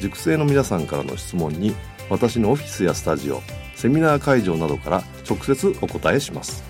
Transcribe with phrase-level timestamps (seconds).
[0.00, 1.74] 塾生の皆さんからの質問に
[2.10, 3.40] 私のオフィスやスタジオ
[3.74, 6.62] セミナー会場などから直接お答えします。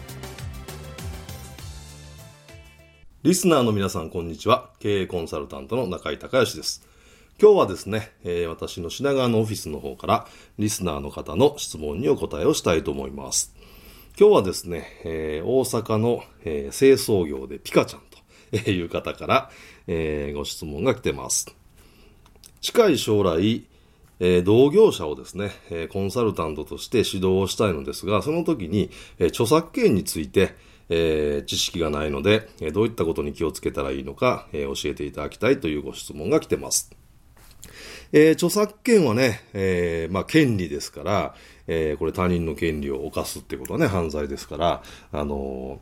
[3.22, 4.70] リスナーの皆さんこんにちは。
[4.80, 6.86] 経営コンサルタントの中井隆義です。
[7.40, 10.26] 今日はですね、えー、私の品川のオフィスの方から
[10.58, 13.54] リスナーの方の質問にお答えをしたいと思います。
[14.18, 18.02] 今日はですね、えー、大阪の、えー、清掃業でピカちゃん
[18.62, 19.50] という方から、
[19.86, 21.63] えー、ご質問が来てます。
[22.64, 23.62] 近い将来、
[24.20, 30.54] えー、同業者をですね、えー、コンサルタントとして指導をしたいのですが、その時に、えー、著作権について、
[30.88, 36.90] えー、知識がないので、えー、どういったことに気をつけたらいいのか、えー、教えていただきたいというご質問が来てます。
[38.12, 41.34] えー、著作権はね、えー、まあ、権利ですから、
[41.66, 45.80] えー、これ他人の権利を犯すってことはね、犯罪ですから、あの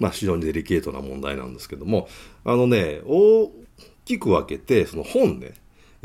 [0.00, 2.08] まあ、非常にデリケートな問題なんですけども、
[2.44, 3.52] あのね、大
[4.04, 5.54] きく分けて、その本ね、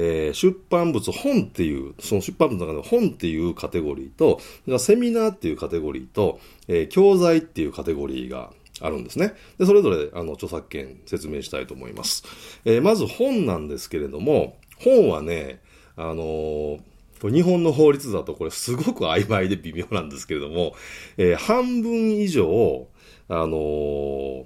[0.02, 4.40] えー、出版物、本っていう、その出版物の中で本っていうカテゴリーと、
[4.80, 9.34] セミナーっていうカテゴリーと、えー、教材っていうカテゴリーがあるんですね。
[9.58, 12.24] で、それぞれ、あの、著作権説明したいと思います。
[12.64, 15.60] えー、まず本なんですけれども、本はね、
[15.98, 20.76] あのー、日本の法律だとこれすごく曖昧で微妙なんですけれども、
[21.18, 22.88] えー、半分以上、
[23.28, 24.46] あのー、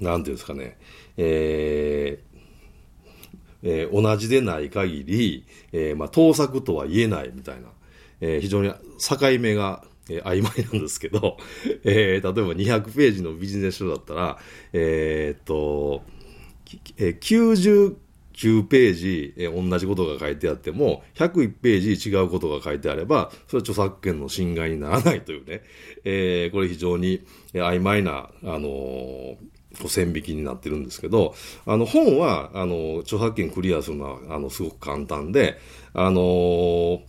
[0.00, 0.76] なんていうんですかね、
[1.16, 2.31] えー、
[3.62, 7.68] えー、同じでない限り、えー、まあ、盗作とは言えないみたいな、
[8.20, 11.36] えー、非常に境目が、え、曖昧なんですけど、
[11.84, 14.38] え、例えば200ページのビジネス書だったら、
[14.72, 16.02] え、っと、
[16.96, 17.94] えー、
[18.34, 25.62] 99ページ、え、同じことが書いてあっても、101ページ違うことが書いてあれば、それは著作権の侵害にならないというね、
[26.04, 29.36] えー、これ非常に曖昧な、あのー、
[29.78, 31.34] こう線引きになってるんですけど、
[31.66, 35.58] あの本は、あの、著作権クリアするのは、あの、すごく簡単で、
[35.94, 37.00] あのー、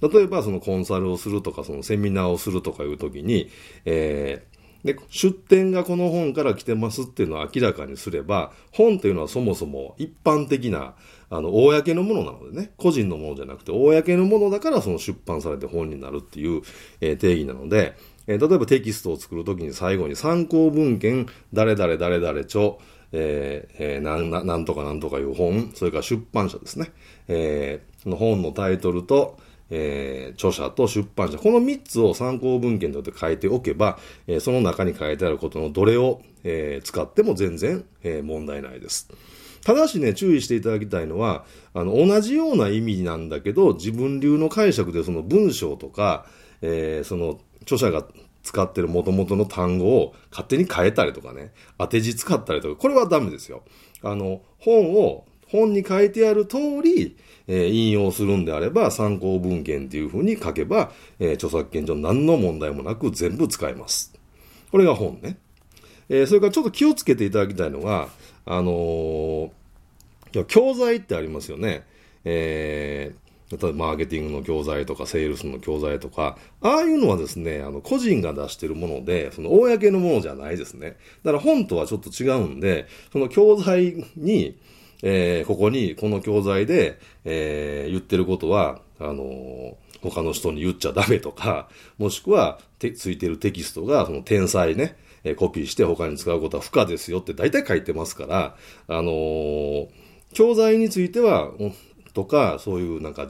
[0.00, 3.50] 例えばそのコンサルをするとか、そのセミナーをするとかいうときに、
[3.84, 4.50] えー、
[4.84, 10.94] で、出典がこの本から来てますっていうのを明らかにすれば、本というのはそもそも一般的な、
[11.28, 16.62] あの、公のものなのでね、個人のものじゃなくて、公のものだからその出版されて本になるっていう、
[17.00, 17.94] えー、定義なので、
[18.30, 22.74] えー、例えばテキストを作るときに最後に参考文献、誰々誰々著、
[23.10, 26.92] えーえー、なんとかなんとかいう本、それから出版社ですね。
[27.26, 29.36] えー、の本のタイトルと、
[29.68, 33.98] えー、著者と出版社、この3つを参考文献として書いておけば、
[34.28, 39.10] えー、その中に書いてあることのどれを、えー、使っても全然、えー、問題ないです。
[39.64, 46.26] ただしね、注意していただきたいのは、あの、同じような意味なんだけど、自分流の解釈でその文章とか、
[46.62, 48.06] えー、その著者が
[48.42, 53.62] 使ってる元々の単語を勝手に変えたりとかね、当て字使ったりとか、これはダメですよ。
[54.02, 57.16] あの、本を、本に書いてある通り、
[57.48, 64.14] えー、引用するんであれば、参考文献っていう風に書けば、えー、著作権上何の問題もなく全部使えます。
[64.70, 65.36] これが本ね。
[66.08, 68.08] えー、それからちょっと気をつけていただきたいのが、
[68.46, 69.52] あの
[70.46, 71.84] 教材ってありますよね。
[72.24, 80.96] えー、例えばマーケティングの教材とか、セールスの教材とか、ああいうのはですね、あの、個人が出してるもので、その、公のものじゃないですね。
[81.24, 84.56] だから本とはちょっと違うんで、その教材に、
[85.02, 91.68] えー、ここに、この教材で、えー、言ってることは、あのー、他の人に言っちゃダメとか、
[91.98, 98.56] もしくは、て、ついてるテキストが、その、天才ね、えー、コピーして他に使うことは不可ですよって大体書いてますから、
[98.86, 99.88] あのー、
[100.32, 101.50] 教材については、
[102.12, 103.28] とか、そういうなんか、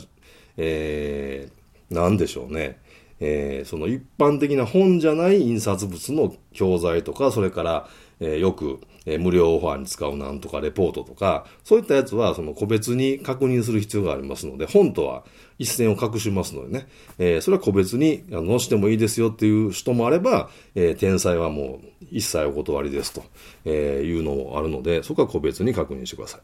[0.56, 2.78] えー、なんでしょうね。
[3.22, 7.88] えー、その一般的な本じゃない印刷物の教材とか、それから、
[8.18, 15.24] えーよく、えー無料オファーに使うなんとかレポートとか、そういったやつは、その個別に確認する必要がありますので、本とは
[15.58, 16.86] 一線を画しますのでね、
[17.18, 23.22] えーそれは個別にあの載してもいいですよっていう人もあれば、えー天才はもう一切お断りですと、
[23.66, 26.40] えーいうのもあるので、そこは個別に確認してください。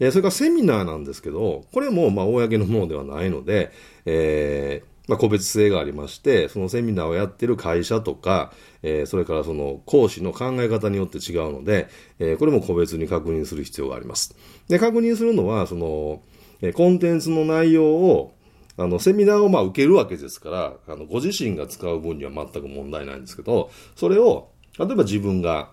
[0.00, 3.72] えーそれからセミナーなんですけど、これもまあ公のものではないので、
[4.06, 8.52] えーまあ、個別性がありまして、そのセミナーをやってる会社とか、
[8.82, 11.88] えーそれからその講師の考え方によって違うので、
[12.18, 14.36] えーこれも個別に確認する必要があります。
[14.68, 16.22] で、確認するのは、その、
[16.62, 18.34] えコンテンツの内容を、
[18.76, 25.70] あの、セミナーをまあ受けるわけですから、あの、ご自身が使う分には全く問題ないんですけど、それを、例えば自分が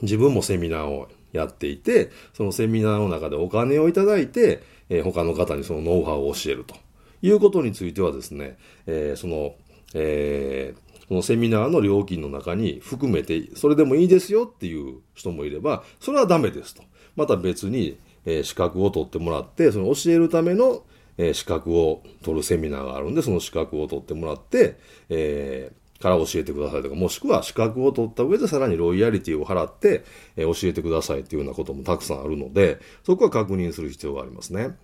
[0.00, 6.74] 自分もセミナーをやっていて、そのセミナーの中でお金をいただいて、えー他の方にそのノウハウを教えると
[7.22, 9.54] いうことについてはですね、えーその、
[9.94, 16.82] えーそのセミナーの料金の中に含めて、それでもいいですよっていう人もいれば、それはダメですと。
[17.16, 20.84] また別に、えー資格を取ってもらって、その教えるための、
[21.18, 30.04] えー資格を取るセミナーがあるんで、その資格を取ってもらって、えーから教えてくださいとか、もしくは資格を取った上でさらにロイヤリティを払って、
[30.36, 34.76] えー教えてくださいっていうようなこともたくさんあるので、そこは確認する必要がありますね。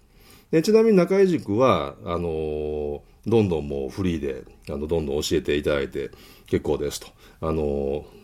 [0.51, 6.11] でちなみに中井塾は、あのーどんどんもうフリーで、あの、どんどん教えていただいて
[6.47, 7.09] 結構ですと。
[7.43, 8.19] あのー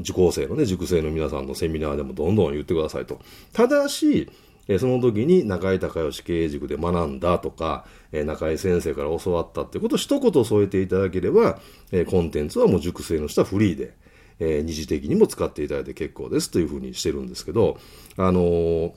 [0.00, 3.20] 受講生のね、塾生の皆さんのセミナーでもどんどん言ってくださいと。
[3.52, 4.28] ただし、
[4.68, 11.58] えその時に中井隆義経営塾で学んだとか、え中井先生から教わったってことを一言添えていただければ、
[11.92, 13.94] えコンテンツはもう塾生の人はフリーで、
[14.38, 17.78] え二次的にも使っていただいて結構ですというふうにしてるんですけど、
[18.16, 18.92] あのー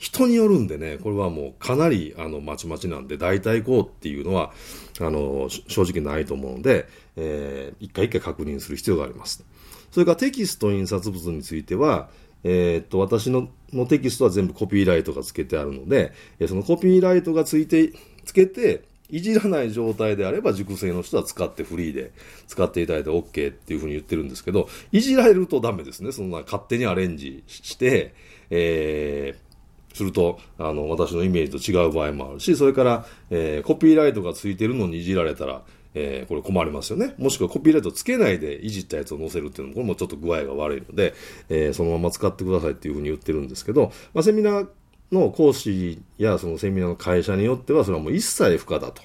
[0.00, 4.50] 人によるんでね、これはもうかなりあのまちまちなんで、大体こうっていうのは、
[4.98, 9.44] あの、正直ないと思うので、えー一回一回確認する必要があります。
[9.90, 12.08] それからテキスト印刷物については、
[12.44, 17.92] えーっと、私ののテキストは全部コピーライトがつけてあるので、えそのコピーライトがついて、
[18.24, 22.12] つけて、いじらない状態であれば、塾生の人は使ってフリーで
[22.46, 26.12] 使っていただいて OK っていうふうに言ってるんですけど、いじられるとダメですね。
[26.12, 28.14] そんな勝手にアレンジして、
[28.50, 29.50] えー
[29.92, 35.64] すると、あの、私のイメージと違う場合もあるし、それから、えーコピーライトがついてるのにいじられたら、
[35.94, 37.14] えーこれ困りますよね。
[37.18, 41.14] もしくはコピーライトつけないでいじったやつを載せるっていうのも、これもちょっと具合が悪いので、
[41.48, 44.68] えーそのまま使ってくださいっていうふうに言ってるんですけど、まあ、セミナー
[45.12, 49.02] の講師やそのセミナーの会社によっては、それはもう一切不可だと。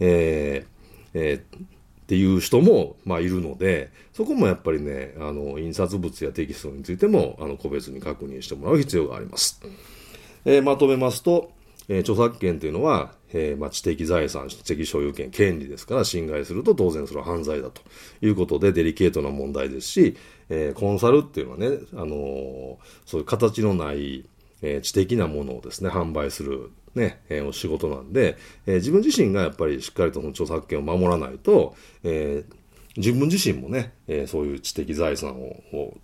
[0.00, 0.76] えー
[1.14, 1.66] えー
[2.06, 9.60] っていう人も、まあ、いるので、そこもやっぱりね、あの、印刷物やテキストについても、あの、個別に確認してもらう必要があります。
[10.44, 11.50] えーまとめますと、
[11.88, 17.82] えー著作権というのは、えーまあ、知的財産、知的所有権、権利ですから、侵害すると当然それは犯罪だと
[18.22, 20.16] いうことで、デリケートな問題ですし、
[20.48, 24.24] えーコンサルっていうのはね、あのそういう形のない、
[24.62, 28.36] え知的なものをですね、販売する、ね、えお仕事なんで、
[28.66, 32.44] え自分自身がやっぱりしっかりとその著作権を守らないと、え
[32.96, 35.96] 自分自身もね、えそういう知的財産をを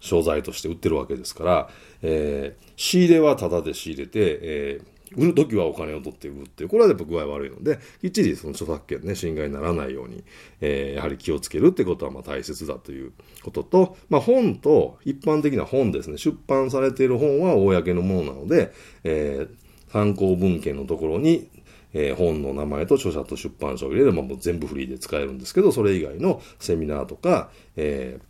[0.00, 1.70] 商材として売ってるわけですから、
[2.02, 10.22] え仕入れはタダで仕入れて、えー売るときはお金を取って売るっていう、これはやっぱ具合悪いので、きっちりその著作権ね、侵害にならないように、
[10.60, 13.12] えーやはり気をつけるってことはまあ大切だという
[13.42, 18.72] ことと、まあ本と、一般的な本ですね、出版されている本は公のものなので、
[19.04, 21.48] えー参考文献のところに、
[21.94, 28.28] えー本の名前と著者と出版社を入れればもう全部フリーで使えるんですけど、それ以外のセミナーとか、えー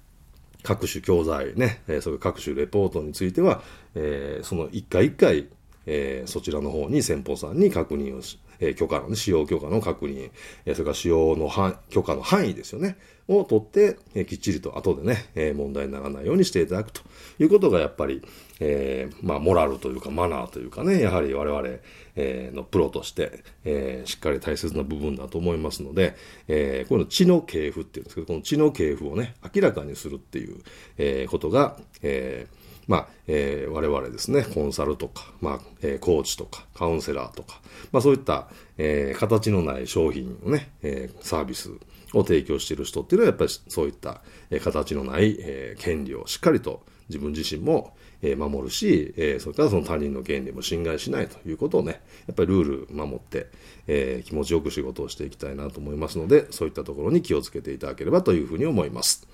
[0.64, 3.62] 各種教材ね、えーそれ各種レポートについては、
[3.94, 5.48] えーその一回一回、
[5.90, 10.30] えーそちらの方に先方さんに確認をし、えー許可のね、使用許可の確認、
[10.66, 17.00] えーそれから使用の範許可の範囲ですよね、を取って、えーきっちりと後でね、えー問題にならないようにしていただくと。
[17.38, 18.20] いうことがやっぱり、
[18.60, 21.68] えーまあ、モラルというかマナーというかね、やはり我々、
[22.16, 26.16] えーのプロとして、えーしっかり大切な部分だと思いますので、
[26.48, 30.58] えーこういうの知の系譜っていうんですけど、この知の系譜をね、明らかにするっていう、
[30.98, 32.57] えーことが、えー
[32.88, 37.60] まあ、えー我々ですね、コンサルとか、まあ、えーコーチとか、カウンセラーとか、
[37.92, 41.70] まあそういった、えー形のない商品をね、えーサービス
[42.14, 53.48] を提供している人っていうのは、やっぱりそういった、えー形のない、えー権利をしっかりと自分自身も、えー守るし、えーそれからその他人の権利も侵害しないということをね、やっぱりルール守って、
[53.86, 59.28] えー気持ちよく仕事をしていきたいなと思いますので、そういったところに気をつけていただければというふうに思います。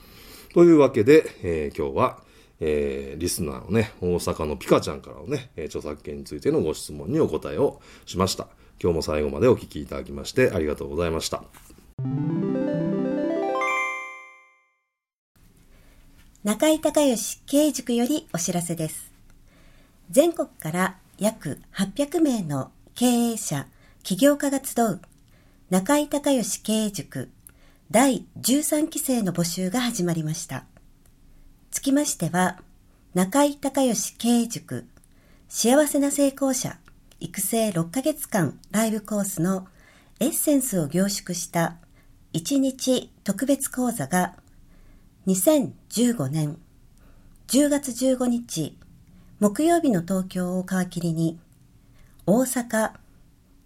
[0.54, 2.18] というわけで、えー今日は、
[2.60, 8.48] えーリスナーのね、大阪のピカちゃんからのね、えー著作権についてのご質問にお答えをしました。
[8.82, 11.44] 今日も最後までお聞きいただきましてありがとうございました。
[16.42, 19.12] 中井隆義経営塾よりお知らせです。
[20.10, 23.66] 全国から約800名の経営者、
[24.02, 25.00] 起業家が集う
[25.70, 27.30] 中井隆義経営塾
[27.90, 30.66] 第13期生の募集が始まりました。
[31.84, 32.62] つきましては、
[33.12, 34.86] 中井隆義経営塾
[35.50, 36.78] 幸せな成功者
[37.20, 39.68] 育成6ヶ月間ライブコースの
[40.18, 41.76] エッセンスを凝縮した
[42.32, 44.34] 1日特別講座が
[45.26, 46.56] 2015年
[47.48, 48.78] 10月15日
[49.38, 51.38] 木曜日の東京を皮切りに
[52.24, 52.92] 大阪、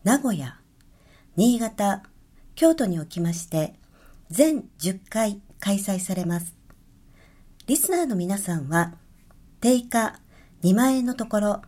[0.03, 0.59] 名古屋、
[1.37, 2.03] 新潟、
[2.57, 3.75] 京都におきまして
[4.29, 6.58] 全10回開催されます。
[7.69, 8.95] リスナーの皆さんは
[9.61, 10.21] 定価
[10.63, 11.63] 2万円のところ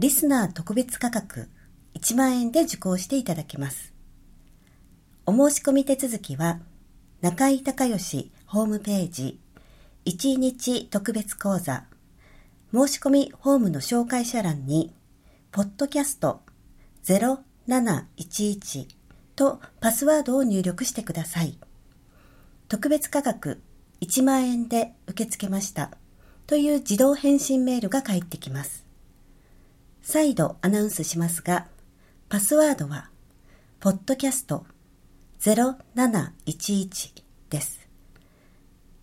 [0.00, 1.48] リスナー特別価格
[1.94, 3.94] 1万円で受講していただけます。
[5.24, 6.58] お申し込み手続きは
[7.20, 9.38] 中井隆義ホームページ
[10.06, 11.84] 1日特別講座
[12.74, 14.92] 申し込みホームの紹介者欄に
[15.52, 16.40] ポッドキャスト
[17.04, 18.88] 0711
[19.36, 21.56] とパスワードを入力してください。
[22.66, 23.62] 特別価格
[24.02, 25.92] 1万円で受け付けました
[26.48, 28.84] という自動返信メールが返ってきます。
[30.02, 31.68] 再度アナウンスしますが、
[32.28, 33.10] パスワードは、
[33.78, 34.66] ポッドキャスト
[35.38, 37.88] 0711です。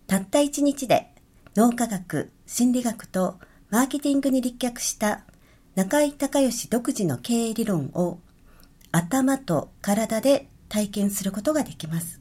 [0.06, 1.14] たった一日で
[1.56, 3.38] 脳科学、心理学と
[3.70, 5.22] マーケティングに立脚した
[5.76, 8.18] 中井隆義独自の経営理論を
[8.92, 12.20] 頭と体で体験することができます。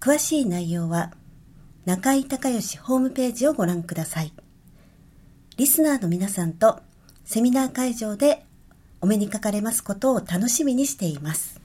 [0.00, 1.12] 詳しい内容は
[1.86, 4.32] 中井隆義ホームページをご覧ください。
[5.56, 6.80] リスナーの皆さんと
[7.24, 8.44] セミナー会場で
[9.00, 11.60] お目にかかれますことを楽しみにしています。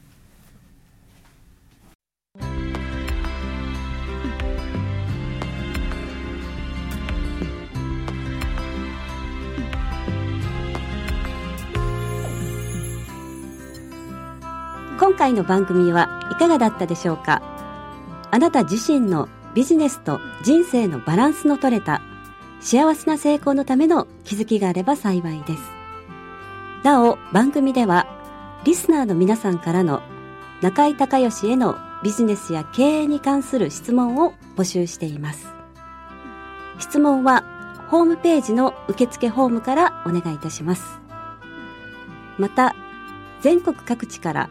[14.99, 17.41] 今回の番組はいかがだったでしょうか？
[18.29, 22.01] あなた自身のビジネスと人生のバランスの取れた
[22.60, 25.62] 幸せな成功のための気づきがあれば幸いです。
[26.84, 28.08] なお、番組では
[28.63, 30.01] リスナーの皆さんからの
[30.62, 35.48] 中井隆義へのビジネスや経営に関する質問を募集しています。
[36.79, 37.43] 質問は
[37.89, 41.00] ホームページの受付ホームからお願いいたします。
[42.38, 42.75] また、
[43.41, 44.50] 全国各地から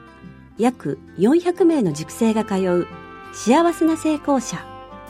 [0.58, 2.86] 約400名の塾生が通う
[3.32, 4.64] 幸せな成功者